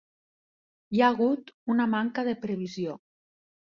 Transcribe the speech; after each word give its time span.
Hi 0.95 1.03
ha 1.03 1.11
hagut 1.15 1.53
una 1.77 1.89
manca 1.95 2.29
de 2.33 2.39
previsió. 2.45 3.01